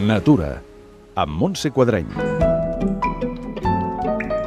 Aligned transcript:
Natura, 0.00 0.62
amb 1.14 1.36
Montse 1.36 1.70
Quadreny. 1.70 2.08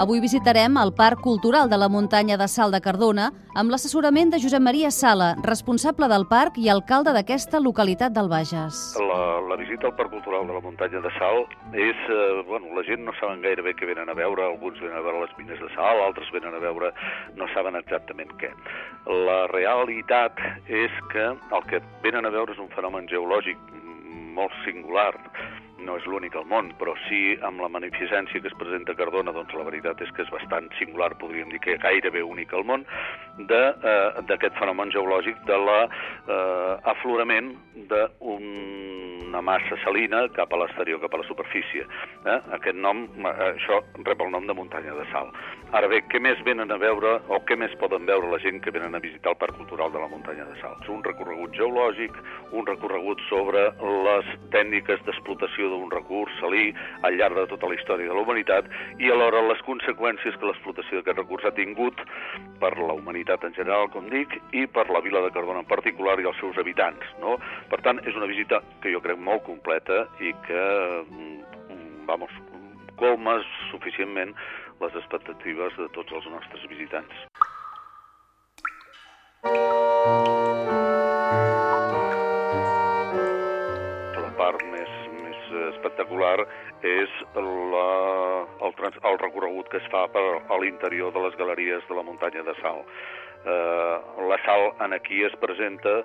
Avui 0.00 0.18
visitarem 0.18 0.74
el 0.80 0.90
Parc 0.96 1.20
Cultural 1.22 1.68
de 1.70 1.76
la 1.78 1.86
Muntanya 1.88 2.36
de 2.36 2.48
Sal 2.50 2.72
de 2.74 2.80
Cardona 2.82 3.28
amb 3.54 3.70
l'assessorament 3.70 4.32
de 4.32 4.40
Josep 4.42 4.62
Maria 4.64 4.90
Sala, 4.90 5.28
responsable 5.46 6.08
del 6.10 6.26
parc 6.26 6.58
i 6.58 6.66
alcalde 6.72 7.12
d'aquesta 7.14 7.60
localitat 7.62 8.12
del 8.16 8.28
Bages. 8.32 8.80
La, 8.98 9.20
la 9.46 9.56
visita 9.60 9.86
al 9.86 9.94
Parc 9.94 10.10
Cultural 10.10 10.48
de 10.48 10.56
la 10.56 10.64
Muntanya 10.64 11.04
de 11.04 11.12
Sal 11.18 11.44
és... 11.72 12.02
Eh, 12.10 12.42
bueno, 12.48 12.74
la 12.74 12.82
gent 12.88 13.04
no 13.06 13.14
saben 13.20 13.44
gaire 13.46 13.62
bé 13.62 13.76
què 13.78 13.86
venen 13.86 14.10
a 14.10 14.18
veure, 14.18 14.48
alguns 14.48 14.82
venen 14.82 14.98
a 14.98 15.04
veure 15.06 15.22
les 15.28 15.36
mines 15.38 15.62
de 15.62 15.70
sal, 15.76 16.02
altres 16.02 16.32
venen 16.34 16.58
a 16.58 16.64
veure... 16.64 16.90
no 17.38 17.46
saben 17.54 17.78
exactament 17.78 18.34
què. 18.42 18.50
La 19.28 19.44
realitat 19.52 20.42
és 20.66 21.00
que 21.14 21.30
el 21.30 21.64
que 21.70 21.80
venen 22.02 22.26
a 22.26 22.34
veure 22.34 22.56
és 22.56 22.60
un 22.60 22.72
fenomen 22.74 23.06
geològic 23.12 23.60
molt 24.34 24.52
singular, 24.64 25.12
no 25.84 25.96
és 25.98 26.06
l'únic 26.08 26.36
al 26.38 26.46
món, 26.48 26.70
però 26.80 26.94
sí 27.06 27.34
amb 27.46 27.60
la 27.62 27.68
magnificència 27.72 28.40
que 28.40 28.50
es 28.50 28.56
presenta 28.58 28.96
Cardona, 28.98 29.34
doncs 29.36 29.54
la 29.56 29.66
veritat 29.66 30.00
és 30.04 30.10
que 30.16 30.24
és 30.24 30.32
bastant 30.32 30.70
singular, 30.78 31.12
podríem 31.20 31.50
dir 31.52 31.60
que 31.64 31.78
gairebé 31.82 32.22
únic 32.24 32.54
al 32.54 32.64
món, 32.68 32.86
d'aquest 33.50 34.52
eh, 34.52 34.58
fenomen 34.60 34.92
geològic 34.94 35.40
de 35.48 35.58
l'aflorament 35.68 37.52
eh, 37.54 37.84
d'una 37.90 39.42
massa 39.44 39.76
salina 39.82 40.24
cap 40.36 40.52
a 40.54 40.62
l'exterior, 40.62 41.02
cap 41.02 41.14
a 41.16 41.20
la 41.20 41.28
superfície. 41.28 41.82
Eh? 42.24 42.38
Aquest 42.58 42.78
nom, 42.78 43.04
eh, 43.18 43.34
això 43.50 43.82
rep 44.06 44.22
el 44.24 44.32
nom 44.32 44.46
de 44.48 44.56
muntanya 44.56 44.94
de 44.94 45.06
sal. 45.12 45.32
Ara 45.74 45.90
bé, 45.90 46.04
què 46.06 46.20
més 46.22 46.38
venen 46.46 46.70
a 46.70 46.78
veure 46.78 47.18
o 47.34 47.40
què 47.48 47.58
més 47.58 47.74
poden 47.80 48.06
veure 48.06 48.30
la 48.30 48.38
gent 48.38 48.60
que 48.62 48.70
venen 48.74 48.94
a 48.94 49.02
visitar 49.02 49.34
el 49.34 49.40
Parc 49.40 49.56
Cultural 49.58 49.90
de 49.92 49.98
la 49.98 50.08
Muntanya 50.08 50.44
de 50.46 50.54
Sal? 50.60 50.76
Un 50.94 51.02
recorregut 51.02 51.56
geològic, 51.58 52.14
un 52.54 52.66
recorregut 52.66 53.20
sobre 53.28 53.66
les 54.06 54.30
tècniques 54.54 55.02
d'explotació 55.06 55.70
d'un 55.72 55.90
recurs 55.92 56.34
salí 56.40 56.68
al 57.02 57.18
llarg 57.18 57.38
de 57.38 57.46
tota 57.50 57.70
la 57.70 57.76
història 57.78 58.10
de 58.10 58.16
la 58.16 58.22
humanitat 58.22 58.70
i 59.02 59.10
alhora 59.10 59.42
les 59.48 59.62
conseqüències 59.66 60.38
que 60.38 60.48
l'explotació 60.48 61.00
d'aquest 61.00 61.20
recurs 61.22 61.48
ha 61.48 61.54
tingut 61.58 62.00
per 62.62 62.72
la 62.78 62.96
humanitat 62.96 63.44
en 63.44 63.54
general, 63.58 63.90
com 63.92 64.08
dic, 64.12 64.38
i 64.52 64.66
per 64.66 64.86
la 64.90 65.02
vila 65.04 65.24
de 65.24 65.32
Cardona 65.34 65.64
en 65.64 65.70
particular 65.70 66.16
i 66.20 66.28
els 66.30 66.38
seus 66.40 66.58
habitants. 66.60 67.04
No? 67.20 67.38
Per 67.70 67.80
tant, 67.86 68.00
és 68.06 68.16
una 68.16 68.30
visita 68.30 68.62
que 68.82 68.92
jo 68.94 69.02
crec 69.04 69.18
molt 69.18 69.44
completa 69.48 70.04
i 70.20 70.32
que, 70.46 70.64
mm, 71.10 72.06
vamos, 72.06 72.30
colma 72.96 73.40
suficientment 73.70 74.34
les 74.80 74.94
expectatives 75.00 75.76
de 75.78 75.88
tots 75.96 76.12
els 76.12 76.26
nostres 76.30 76.68
visitants. 76.70 77.26
Espectacular 85.84 86.44
és 86.84 87.10
la, 87.34 87.88
el, 88.60 88.74
trans, 88.78 88.96
el 89.04 89.18
recorregut 89.22 89.68
que 89.72 89.80
es 89.80 89.90
fa 89.92 90.06
per 90.12 90.24
a 90.48 90.58
l'interior 90.60 91.12
de 91.14 91.22
les 91.26 91.36
galeries 91.40 91.84
de 91.88 91.96
la 91.96 92.04
muntanya 92.06 92.44
de 92.46 92.54
Sal. 92.60 92.82
Eh, 93.44 93.96
la 94.28 94.38
sal 94.44 94.70
en 94.84 94.94
aquí 94.96 95.22
es 95.24 95.34
presenta 95.36 96.02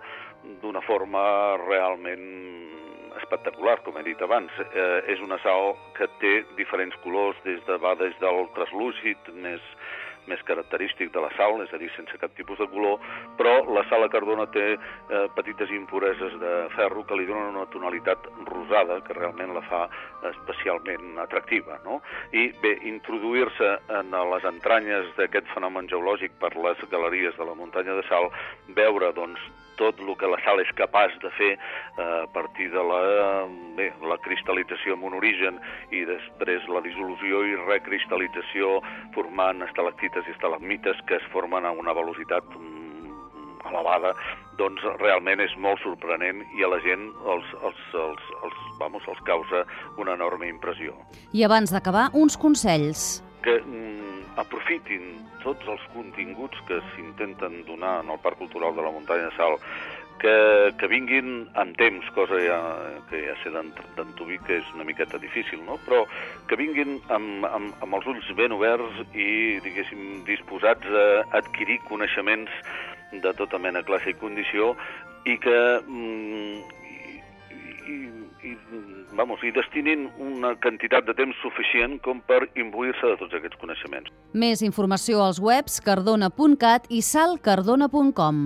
d'una 0.62 0.82
forma 0.82 1.22
realment 1.66 2.26
espectacular, 3.20 3.80
com 3.84 3.98
he 4.00 4.04
dit 4.08 4.22
abans. 4.22 4.52
Eh, 4.70 5.14
és 5.16 5.23
una 5.23 5.40
sal 5.44 5.73
que 5.98 6.08
té 6.23 6.34
diferents 6.60 6.95
colors, 7.04 7.40
des 7.48 7.64
de, 7.67 7.80
va 7.84 7.95
des 8.00 8.16
del 8.23 8.48
traslúcid, 8.56 9.32
més, 9.44 9.64
més 10.30 10.42
característic 10.48 11.12
de 11.16 11.24
la 11.24 11.32
sal, 11.36 11.60
és 11.66 11.74
a 11.74 11.80
dir, 11.82 11.90
sense 11.96 12.18
cap 12.22 12.34
tipus 12.38 12.60
de 12.62 12.68
color, 12.72 13.00
però 13.40 13.56
la 13.76 13.84
sal 13.90 14.06
a 14.06 14.10
Cardona 14.14 14.48
té 14.54 14.66
eh, 14.76 15.26
petites 15.36 15.72
impureses 15.76 16.36
de 16.42 16.54
ferro 16.76 17.06
que 17.10 17.18
li 17.20 17.28
donen 17.30 17.58
una 17.58 17.70
tonalitat 17.74 18.30
rosada 18.50 19.00
que 19.06 19.18
realment 19.18 19.56
la 19.58 19.66
fa 19.70 19.86
especialment 20.32 21.20
atractiva. 21.26 21.80
No? 21.86 22.02
I 22.32 22.50
bé, 22.64 22.76
introduir-se 22.89 23.76
en 24.00 24.14
les 24.34 24.50
entranyes 24.50 25.10
d'aquest 25.18 25.50
fenomen 25.56 25.89
geològic 25.92 26.38
per 26.42 26.54
les 26.58 26.86
galeries 26.92 27.38
de 27.38 27.48
la 27.48 27.58
muntanya 27.58 27.98
de 27.98 28.06
sal, 28.10 28.30
veure 28.78 29.14
doncs, 29.18 29.42
tot 29.80 30.00
el 30.04 30.12
que 30.20 30.28
la 30.28 30.38
sal 30.44 30.60
és 30.60 30.72
capaç 30.76 31.16
de 31.23 31.32
fer 31.38 31.54
eh, 31.56 32.04
a 32.04 32.28
partir 32.36 32.68
de 32.73 32.84
la, 32.84 33.00
bé, 33.78 33.88
la 34.12 34.20
cristal·lització 34.26 34.98
en 34.98 35.06
un 35.08 35.16
origen 35.22 35.60
i 35.95 36.04
després 36.10 36.68
la 36.68 36.84
dissolució 36.84 37.45
i 37.48 37.56
recristal·lització 37.62 38.76
formant 39.16 39.64
estalactites 39.70 40.19
i 40.28 40.34
estalagmites 40.36 41.00
que 41.08 41.20
es 41.20 41.26
formen 41.34 41.66
a 41.66 41.72
una 41.72 41.94
velocitat 41.96 42.46
mm, 42.58 43.12
elevada, 43.70 44.14
doncs 44.60 44.84
realment 45.00 45.42
és 45.44 45.54
molt 45.62 45.82
sorprenent 45.84 46.42
i 46.58 46.66
a 46.66 46.72
la 46.72 46.80
gent 46.84 47.08
els, 47.34 47.48
els, 47.64 47.82
els, 48.06 48.30
els, 48.44 48.60
vamos, 48.80 49.06
els 49.08 49.22
causa 49.28 49.64
una 50.02 50.16
enorme 50.20 50.50
impressió. 50.52 50.96
I 51.32 51.46
abans 51.48 51.74
d'acabar, 51.74 52.10
uns 52.14 52.38
consells. 52.40 53.24
Que 53.46 53.60
mm, 53.62 53.89
aprofitin 54.38 55.23
tots 55.44 55.67
els 55.67 55.82
continguts 55.94 56.60
que 56.67 56.82
s'intenten 56.94 57.64
donar 57.67 58.00
en 58.04 58.12
el 58.14 58.20
Parc 58.22 58.38
Cultural 58.38 58.76
de 58.76 58.86
la 58.86 58.92
Muntanya 58.92 59.30
de 59.30 59.36
Sal, 59.38 59.58
que, 60.20 60.73
que 60.78 60.88
vinguin 60.92 61.48
en 61.56 61.73
temps, 61.80 62.06
cosa 62.14 62.38
ja, 62.44 62.60
que 63.10 63.23
ja 63.23 63.36
sé 63.42 63.52
d'entubir 63.56 64.39
que 64.45 64.60
és 64.60 64.72
una 64.76 64.86
miqueta 64.86 65.18
difícil, 65.18 65.64
no? 65.66 65.80
però 65.88 66.04
que 66.50 66.60
vinguin 66.60 67.00
amb, 67.16 67.48
amb, 67.48 67.72
amb 67.82 68.00
els 68.00 68.10
ulls 68.14 68.34
ben 68.38 68.54
oberts 68.54 69.00
i, 69.14 69.60
diguéssim, 69.64 70.26
disposats 70.28 70.86
a 70.92 71.06
adquirir 71.39 71.80
coneixements 71.88 72.52
de 73.23 73.34
tota 73.39 73.58
mena, 73.58 73.82
classe 73.88 74.12
i 74.12 74.20
condició 74.20 74.76
i 75.26 75.39
que 75.42 75.58
mm, 75.88 76.80
i, 78.44 78.55
vamos, 79.17 79.44
i 79.44 79.52
destinin 79.55 80.08
una 80.22 80.54
quantitat 80.64 81.08
de 81.08 81.16
temps 81.17 81.38
suficient 81.44 82.00
com 82.05 82.22
per 82.30 82.42
imbuir-se 82.60 83.14
de 83.14 83.20
tots 83.22 83.36
aquests 83.39 83.60
coneixements. 83.61 84.11
Més 84.33 84.64
informació 84.66 85.23
als 85.26 85.42
webs 85.44 85.80
cardona.cat 85.86 86.89
i 86.89 87.02
salcardona.com. 87.05 88.44